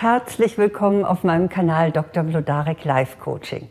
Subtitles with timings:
[0.00, 2.22] Herzlich willkommen auf meinem Kanal Dr.
[2.22, 3.68] Blodarek Life Coaching.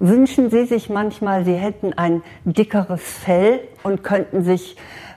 [0.00, 4.74] Wünschen Sie sich manchmal, Sie hätten ein dickeres Fell und könnten sich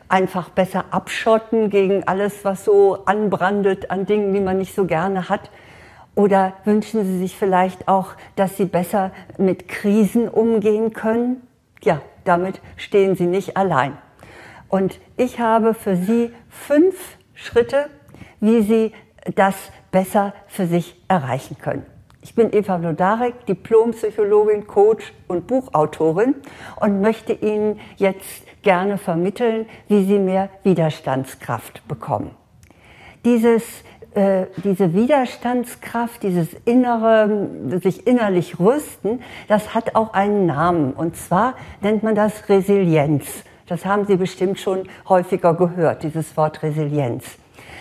[0.09, 5.27] einfach besser abschotten gegen alles, was so anbrandet an Dingen, die man nicht so gerne
[5.27, 5.49] hat?
[6.13, 9.09] Oder wünschen Sie sich vielleicht auch, dass Sie besser
[9.39, 11.41] mit Krisen umgehen können?
[11.81, 13.97] Ja, damit stehen Sie nicht allein.
[14.69, 17.89] Und ich habe für Sie fünf Schritte,
[18.39, 18.93] wie Sie
[19.35, 19.55] das
[19.91, 21.85] besser für sich erreichen können.
[22.21, 26.35] Ich bin Eva Blodarek, Diplompsychologin, Coach und Buchautorin
[26.75, 32.31] und möchte Ihnen jetzt gerne vermitteln, wie Sie mehr Widerstandskraft bekommen.
[33.23, 33.63] Dieses,
[34.13, 37.47] äh, diese Widerstandskraft, dieses innere,
[37.81, 43.25] sich innerlich rüsten, das hat auch einen Namen und zwar nennt man das Resilienz.
[43.67, 47.37] Das haben Sie bestimmt schon häufiger gehört, dieses Wort Resilienz.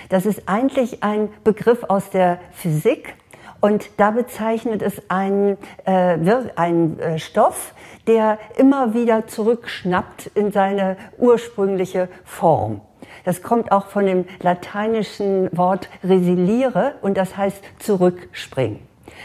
[0.08, 3.14] Das ist eigentlich ein Begriff aus der Physik
[3.60, 6.18] und da bezeichnet es einen, äh,
[6.56, 7.74] einen äh, Stoff,
[8.06, 12.80] der immer wieder zurückschnappt in seine ursprüngliche Form.
[13.24, 18.80] Das kommt auch von dem lateinischen Wort resiliere und das heißt zurückspringen.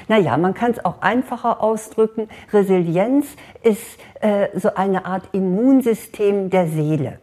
[0.08, 2.28] Naja, man kann es auch einfacher ausdrücken.
[2.52, 3.28] Resilienz
[3.62, 7.20] ist äh, so eine Art Immunsystem der Seele.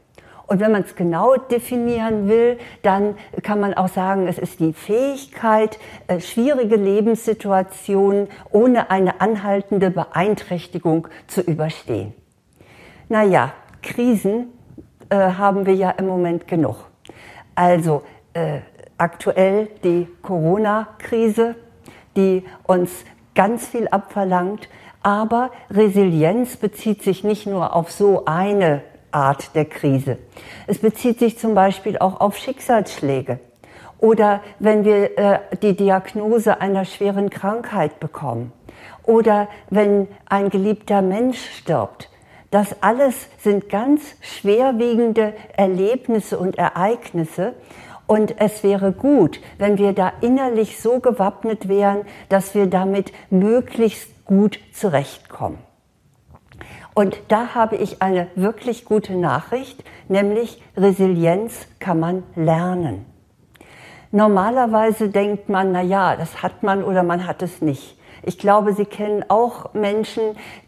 [0.48, 4.72] Und wenn man es genau definieren will, dann kann man auch sagen, es ist die
[4.72, 12.14] Fähigkeit, äh, schwierige Lebenssituationen ohne eine anhaltende Beeinträchtigung zu überstehen.
[13.10, 14.46] Naja, Krisen
[15.10, 16.76] äh, haben wir ja im Moment genug.
[17.54, 18.60] Also äh,
[18.96, 21.56] aktuell die Corona-Krise,
[22.16, 22.90] die uns
[23.34, 24.70] ganz viel abverlangt,
[25.02, 30.18] aber Resilienz bezieht sich nicht nur auf so eine Art der Krise.
[30.66, 33.40] Es bezieht sich zum Beispiel auch auf Schicksalsschläge
[33.98, 38.52] oder wenn wir äh, die Diagnose einer schweren Krankheit bekommen
[39.02, 42.10] oder wenn ein geliebter Mensch stirbt.
[42.50, 47.54] Das alles sind ganz schwerwiegende Erlebnisse und Ereignisse.
[48.06, 54.24] Und es wäre gut, wenn wir da innerlich so gewappnet wären, dass wir damit möglichst
[54.24, 55.58] gut zurechtkommen.
[56.98, 63.06] Und da habe ich eine wirklich gute Nachricht, nämlich Resilienz kann man lernen.
[64.10, 67.96] Normalerweise denkt man, na ja, das hat man oder man hat es nicht.
[68.24, 70.24] Ich glaube, Sie kennen auch Menschen,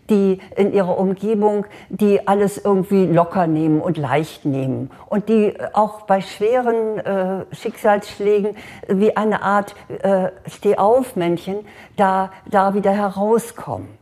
[0.08, 6.02] die in ihrer Umgebung, die alles irgendwie locker nehmen und leicht nehmen und die auch
[6.02, 8.54] bei schweren äh, Schicksalsschlägen
[8.86, 13.99] wie eine Art äh, Stehaufmännchen da, da wieder herauskommen.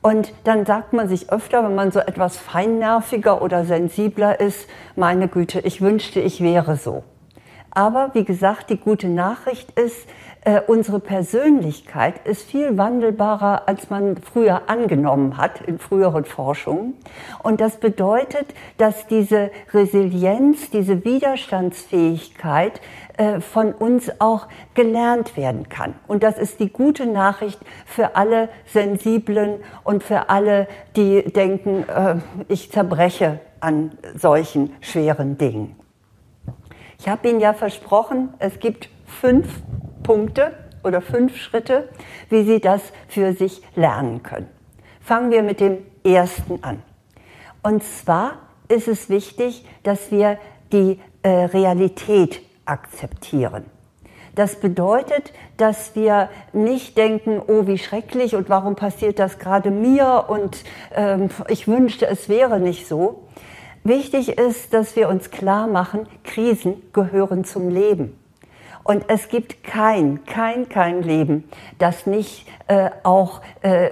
[0.00, 5.28] Und dann sagt man sich öfter, wenn man so etwas feinnerviger oder sensibler ist, meine
[5.28, 7.02] Güte, ich wünschte, ich wäre so.
[7.70, 10.08] Aber wie gesagt, die gute Nachricht ist,
[10.42, 16.94] äh, unsere Persönlichkeit ist viel wandelbarer, als man früher angenommen hat in früheren Forschungen.
[17.42, 22.80] Und das bedeutet, dass diese Resilienz, diese Widerstandsfähigkeit
[23.16, 25.94] äh, von uns auch gelernt werden kann.
[26.06, 32.16] Und das ist die gute Nachricht für alle Sensiblen und für alle, die denken, äh,
[32.46, 35.74] ich zerbreche an solchen schweren Dingen.
[37.00, 39.48] Ich habe Ihnen ja versprochen, es gibt fünf
[40.08, 40.52] Punkte
[40.84, 41.90] oder fünf Schritte,
[42.30, 44.48] wie Sie das für sich lernen können.
[45.02, 46.82] Fangen wir mit dem ersten an.
[47.62, 48.38] Und zwar
[48.68, 50.38] ist es wichtig, dass wir
[50.72, 53.66] die äh, Realität akzeptieren.
[54.34, 60.24] Das bedeutet, dass wir nicht denken, oh, wie schrecklich und warum passiert das gerade mir
[60.28, 60.64] und
[60.94, 63.24] ähm, ich wünschte, es wäre nicht so.
[63.84, 68.18] Wichtig ist, dass wir uns klar machen, Krisen gehören zum Leben.
[68.88, 71.44] Und es gibt kein, kein, kein Leben,
[71.78, 73.90] das nicht äh, auch, äh,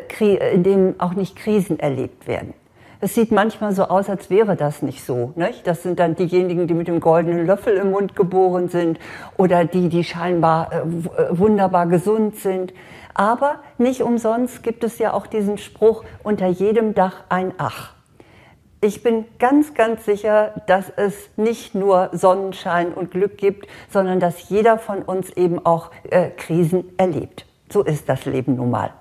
[0.55, 2.55] in dem auch nicht Krisen erlebt werden.
[3.03, 5.34] Es sieht manchmal so aus, als wäre das nicht so.
[5.37, 5.67] Nicht?
[5.67, 8.99] Das sind dann diejenigen, die mit dem goldenen Löffel im Mund geboren sind
[9.37, 12.72] oder die, die scheinbar äh, äh, wunderbar gesund sind.
[13.13, 17.96] Aber nicht umsonst gibt es ja auch diesen Spruch, unter jedem Dach ein Ach.
[18.81, 24.51] Ich bin ganz, ganz sicher, dass es nicht nur Sonnenschein und Glück gibt, sondern dass
[24.51, 27.47] jeder von uns eben auch äh, Krisen erlebt.
[27.71, 28.93] So ist das Leben nun mal.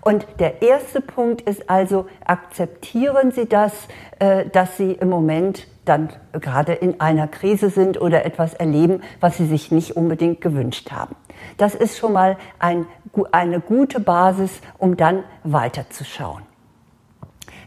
[0.00, 3.72] Und der erste Punkt ist also, akzeptieren Sie das,
[4.18, 9.36] äh, dass Sie im Moment dann gerade in einer Krise sind oder etwas erleben, was
[9.36, 11.16] Sie sich nicht unbedingt gewünscht haben.
[11.56, 12.86] Das ist schon mal ein,
[13.32, 16.42] eine gute Basis, um dann weiterzuschauen.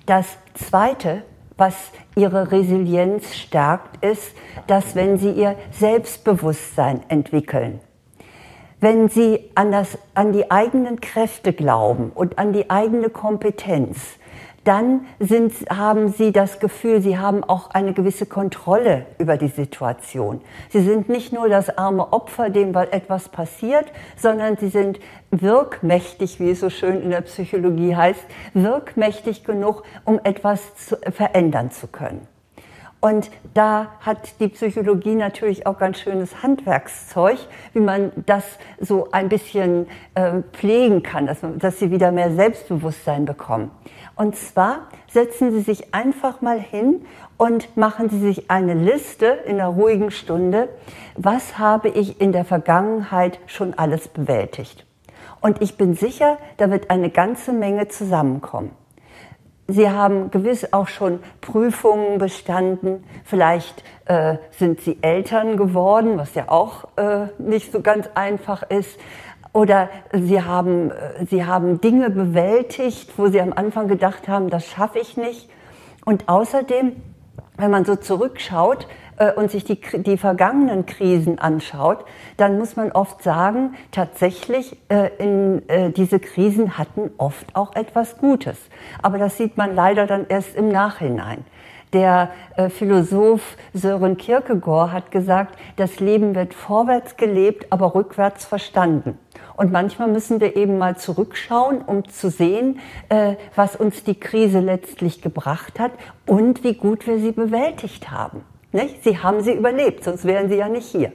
[0.06, 1.24] Das Zweite,
[1.57, 1.75] was
[2.15, 4.33] Ihre Resilienz stärkt, ist,
[4.68, 7.80] dass wenn Sie Ihr Selbstbewusstsein entwickeln,
[8.80, 13.98] wenn Sie an, das, an die eigenen Kräfte glauben und an die eigene Kompetenz,
[14.68, 20.42] dann sind, haben Sie das Gefühl, Sie haben auch eine gewisse Kontrolle über die Situation.
[20.69, 23.86] Sie sind nicht nur das arme Opfer, dem etwas passiert,
[24.18, 25.00] sondern Sie sind
[25.31, 28.24] wirkmächtig, wie es so schön in der Psychologie heißt,
[28.54, 32.28] wirkmächtig genug, um etwas zu, verändern zu können.
[33.00, 37.38] Und da hat die Psychologie natürlich auch ganz schönes Handwerkszeug,
[37.74, 38.44] wie man das
[38.80, 43.70] so ein bisschen äh, pflegen kann, dass, dass sie wieder mehr Selbstbewusstsein bekommen.
[44.18, 47.06] Und zwar setzen Sie sich einfach mal hin
[47.38, 50.69] und machen Sie sich eine Liste in einer ruhigen Stunde,
[51.16, 54.88] was habe ich in der Vergangenheit schon alles bewältigt.
[55.40, 58.72] Und ich bin sicher, da wird eine ganze Menge zusammenkommen.
[59.69, 63.04] Sie haben gewiss auch schon Prüfungen bestanden.
[63.25, 68.98] Vielleicht äh, sind Sie Eltern geworden, was ja auch äh, nicht so ganz einfach ist.
[69.57, 70.92] Oder Sie haben,
[71.27, 75.50] Sie haben Dinge bewältigt, wo Sie am Anfang gedacht haben, das schaffe ich nicht.
[76.06, 76.92] Und außerdem,
[77.57, 78.86] wenn man so zurückschaut,
[79.18, 82.06] äh, und sich die, die vergangenen Krisen anschaut,
[82.38, 88.19] dann muss man oft sagen, tatsächlich, äh, in, äh, diese Krisen hatten oft auch etwas
[88.19, 88.57] Gutes.
[89.01, 91.45] Aber das sieht man leider dann erst im Nachhinein.
[91.94, 99.18] Der äh, Philosoph Sören Kierkegaard hat gesagt, das Leben wird vorwärts gelebt, aber rückwärts verstanden.
[99.56, 102.80] Und manchmal müssen wir eben mal zurückschauen, um zu sehen,
[103.10, 105.92] äh, was uns die Krise letztlich gebracht hat
[106.25, 108.44] und wie gut wir sie bewältigt haben.
[109.01, 111.13] Sie haben sie überlebt, sonst wären sie ja nicht hier.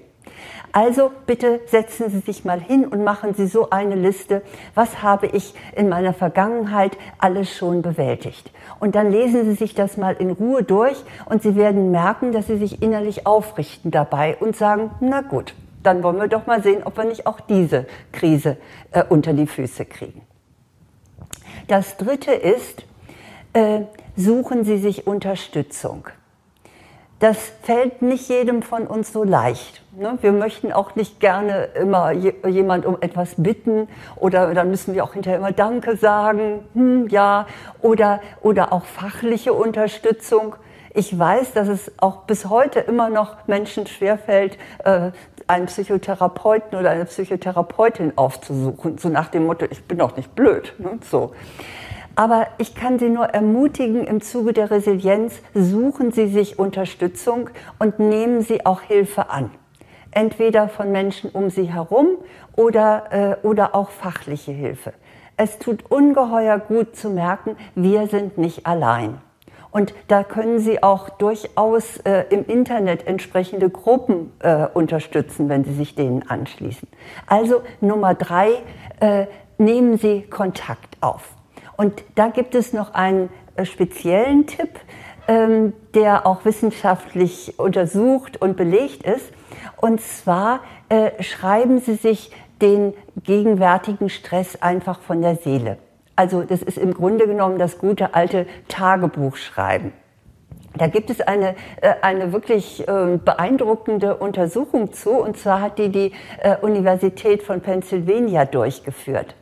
[0.72, 4.42] Also bitte setzen Sie sich mal hin und machen Sie so eine Liste,
[4.74, 8.50] was habe ich in meiner Vergangenheit alles schon bewältigt.
[8.80, 10.96] Und dann lesen Sie sich das mal in Ruhe durch
[11.26, 16.02] und Sie werden merken, dass Sie sich innerlich aufrichten dabei und sagen, na gut, dann
[16.02, 18.56] wollen wir doch mal sehen, ob wir nicht auch diese Krise
[18.92, 20.22] äh, unter die Füße kriegen.
[21.68, 22.84] Das Dritte ist,
[23.52, 23.82] äh,
[24.16, 26.06] suchen Sie sich Unterstützung
[27.22, 29.80] das fällt nicht jedem von uns so leicht.
[29.96, 30.18] Ne?
[30.22, 33.86] Wir möchten auch nicht gerne immer jemand um etwas bitten
[34.16, 37.46] oder dann müssen wir auch hinterher immer Danke sagen, hm, ja,
[37.80, 40.56] oder, oder auch fachliche Unterstützung.
[40.94, 45.12] Ich weiß, dass es auch bis heute immer noch Menschen schwerfällt, äh,
[45.46, 50.74] einen Psychotherapeuten oder eine Psychotherapeutin aufzusuchen, so nach dem Motto, ich bin doch nicht blöd.
[50.78, 50.98] Ne?
[51.08, 51.32] So.
[52.14, 57.98] Aber ich kann Sie nur ermutigen, im Zuge der Resilienz suchen Sie sich Unterstützung und
[57.98, 59.50] nehmen Sie auch Hilfe an.
[60.10, 62.06] Entweder von Menschen um Sie herum
[62.54, 64.92] oder, äh, oder auch fachliche Hilfe.
[65.38, 69.18] Es tut ungeheuer gut zu merken, wir sind nicht allein.
[69.70, 75.72] Und da können Sie auch durchaus äh, im Internet entsprechende Gruppen äh, unterstützen, wenn Sie
[75.72, 76.86] sich denen anschließen.
[77.26, 78.50] Also Nummer drei,
[79.00, 79.26] äh,
[79.56, 81.36] nehmen Sie Kontakt auf.
[81.82, 84.70] Und da gibt es noch einen äh, speziellen Tipp,
[85.26, 89.32] ähm, der auch wissenschaftlich untersucht und belegt ist.
[89.80, 92.30] Und zwar äh, schreiben Sie sich
[92.60, 92.94] den
[93.24, 95.76] gegenwärtigen Stress einfach von der Seele.
[96.14, 99.92] Also das ist im Grunde genommen das gute alte Tagebuchschreiben.
[100.78, 105.88] Da gibt es eine, äh, eine wirklich ähm, beeindruckende Untersuchung zu, und zwar hat die
[105.88, 106.12] die
[106.60, 109.34] Universität von Pennsylvania durchgeführt.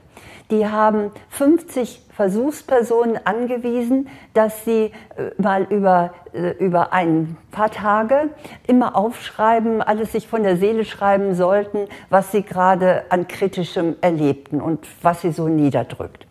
[0.51, 8.31] Die haben 50 Versuchspersonen angewiesen, dass sie äh, mal über, äh, über ein paar Tage
[8.67, 14.61] immer aufschreiben, alles sich von der Seele schreiben sollten, was sie gerade an kritischem erlebten
[14.61, 16.27] und was sie so niederdrückt.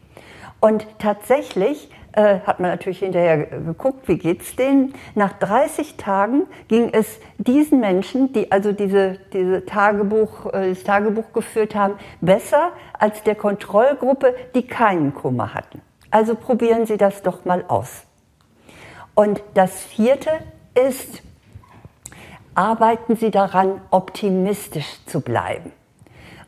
[0.60, 4.94] Und tatsächlich äh, hat man natürlich hinterher geguckt, wie geht's denen.
[5.16, 11.34] Nach 30 Tagen ging es diesen Menschen, die also diese, diese Tagebuch, äh, das Tagebuch
[11.34, 15.82] geführt haben, besser als der Kontrollgruppe, die keinen Kummer hatten.
[16.12, 18.04] Also probieren Sie das doch mal aus.
[19.14, 20.32] Und das vierte
[20.74, 21.22] ist,
[22.56, 25.72] arbeiten Sie daran, optimistisch zu bleiben.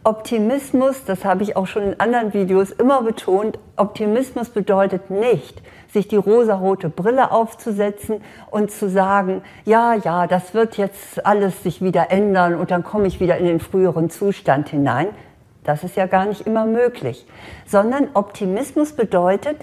[0.04, 5.62] Optimismus, das habe ich auch schon in anderen Videos immer betont, Optimismus bedeutet nicht,
[5.94, 11.84] sich die rosarote Brille aufzusetzen und zu sagen, ja, ja, das wird jetzt alles sich
[11.84, 15.10] wieder ändern und dann komme ich wieder in den früheren Zustand hinein.
[15.64, 17.26] Das ist ja gar nicht immer möglich.
[17.66, 19.58] Sondern Optimismus bedeutet,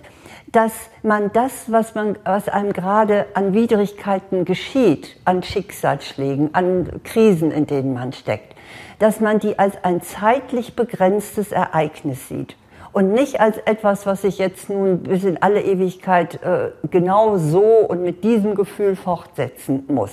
[0.52, 7.50] dass man das, was, man, was einem gerade an Widrigkeiten geschieht, an Schicksalsschlägen, an Krisen,
[7.50, 8.54] in denen man steckt,
[8.98, 12.56] dass man die als ein zeitlich begrenztes Ereignis sieht
[12.92, 17.62] und nicht als etwas, was sich jetzt nun bis in alle Ewigkeit äh, genau so
[17.62, 20.12] und mit diesem Gefühl fortsetzen muss.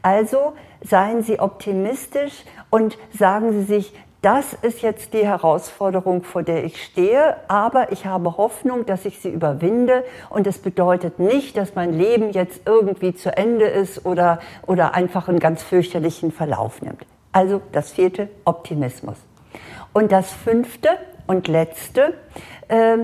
[0.00, 6.62] Also seien Sie optimistisch und sagen Sie sich, Das ist jetzt die Herausforderung, vor der
[6.62, 11.74] ich stehe, aber ich habe Hoffnung, dass ich sie überwinde und es bedeutet nicht, dass
[11.74, 17.04] mein Leben jetzt irgendwie zu Ende ist oder, oder einfach einen ganz fürchterlichen Verlauf nimmt.
[17.32, 19.16] Also das vierte, Optimismus.
[19.92, 20.90] Und das fünfte
[21.26, 22.14] und letzte,
[22.68, 22.98] äh,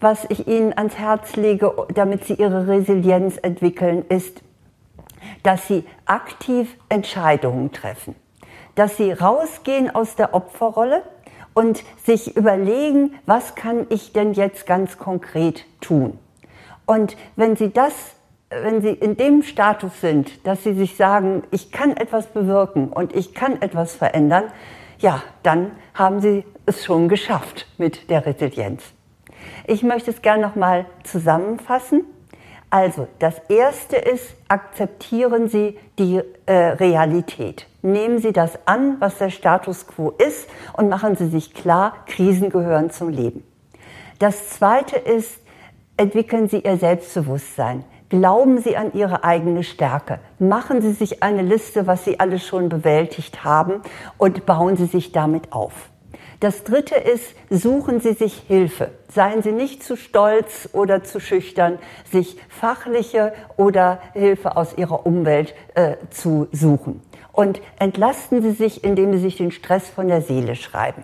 [0.00, 4.42] was ich Ihnen ans Herz lege, damit Sie Ihre Resilienz entwickeln, ist,
[5.44, 8.16] dass Sie aktiv Entscheidungen treffen
[8.74, 11.02] dass sie rausgehen aus der Opferrolle
[11.54, 16.18] und sich überlegen, was kann ich denn jetzt ganz konkret tun?
[16.86, 17.94] Und wenn sie das,
[18.50, 23.14] wenn sie in dem Status sind, dass sie sich sagen, ich kann etwas bewirken und
[23.14, 24.44] ich kann etwas verändern,
[24.98, 28.82] ja, dann haben sie es schon geschafft mit der Resilienz.
[29.66, 32.04] Ich möchte es gerne nochmal zusammenfassen.
[32.74, 37.68] Also, das erste ist, akzeptieren Sie die äh, Realität.
[37.82, 42.50] Nehmen Sie das an, was der Status quo ist und machen Sie sich klar, Krisen
[42.50, 43.44] gehören zum Leben.
[44.18, 45.38] Das zweite ist,
[45.96, 47.84] entwickeln Sie Ihr Selbstbewusstsein.
[48.08, 50.18] Glauben Sie an Ihre eigene Stärke.
[50.40, 53.82] Machen Sie sich eine Liste, was Sie alles schon bewältigt haben
[54.18, 55.90] und bauen Sie sich damit auf.
[56.44, 58.90] Das Dritte ist, suchen Sie sich Hilfe.
[59.08, 61.78] Seien Sie nicht zu stolz oder zu schüchtern,
[62.12, 67.00] sich fachliche oder Hilfe aus Ihrer Umwelt äh, zu suchen.
[67.32, 71.02] Und entlasten Sie sich, indem Sie sich den Stress von der Seele schreiben.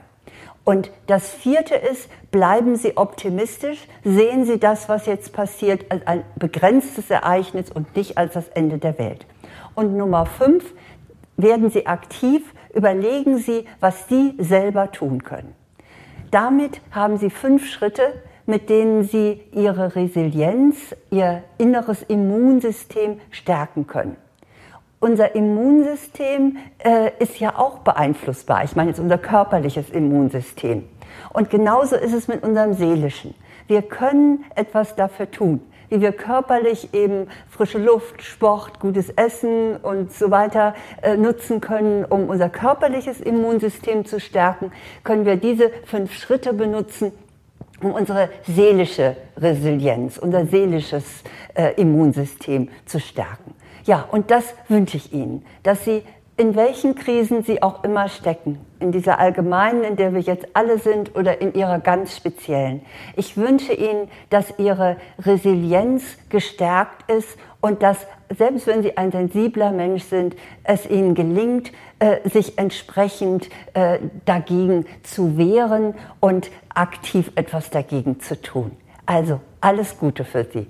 [0.64, 6.22] Und das vierte ist, bleiben Sie optimistisch, sehen Sie das, was jetzt passiert, als ein
[6.36, 9.24] begrenztes Ereignis und nicht als das Ende der Welt.
[9.74, 10.74] Und Nummer fünf,
[11.42, 12.42] werden Sie aktiv,
[12.74, 15.54] überlegen Sie, was Sie selber tun können.
[16.30, 24.16] Damit haben Sie fünf Schritte, mit denen Sie Ihre Resilienz, Ihr inneres Immunsystem stärken können.
[25.00, 28.64] Unser Immunsystem äh, ist ja auch beeinflussbar.
[28.64, 30.84] Ich meine jetzt unser körperliches Immunsystem.
[31.32, 33.34] Und genauso ist es mit unserem seelischen.
[33.66, 35.60] Wir können etwas dafür tun
[35.90, 42.04] wie wir körperlich eben frische Luft, Sport, gutes Essen und so weiter äh, nutzen können,
[42.04, 44.72] um unser körperliches Immunsystem zu stärken,
[45.04, 47.12] können wir diese fünf Schritte benutzen,
[47.82, 51.04] um unsere seelische Resilienz, unser seelisches
[51.54, 53.54] äh, Immunsystem zu stärken.
[53.84, 56.02] Ja, und das wünsche ich Ihnen, dass Sie
[56.40, 60.78] in welchen Krisen Sie auch immer stecken, in dieser allgemeinen, in der wir jetzt alle
[60.78, 62.80] sind oder in Ihrer ganz speziellen.
[63.14, 67.28] Ich wünsche Ihnen, dass Ihre Resilienz gestärkt ist
[67.60, 73.50] und dass, selbst wenn Sie ein sensibler Mensch sind, es Ihnen gelingt, äh, sich entsprechend
[73.74, 78.70] äh, dagegen zu wehren und aktiv etwas dagegen zu tun.
[79.04, 80.68] Also alles Gute für Sie.